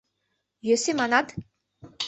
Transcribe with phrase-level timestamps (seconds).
[0.67, 1.27] Йӧсӧ манат?